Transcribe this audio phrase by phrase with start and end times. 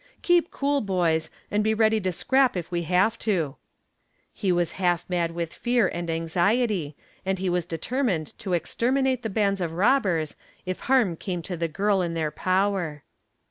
[0.23, 3.57] "Keep cool, boys, and be ready to scrap if we have to."
[4.33, 9.29] He was half mad with fear and anxiety, and he was determined to exterminate the
[9.29, 10.35] bands of robbers
[10.65, 13.03] if harm came to the girl in their power.